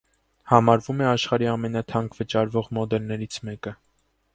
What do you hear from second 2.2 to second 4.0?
վճարվող մոդելներից մեկը։